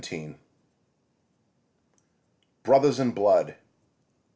[2.63, 3.57] _Brothers in blood!